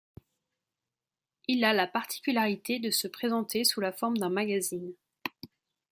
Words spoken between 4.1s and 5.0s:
d'un magazine.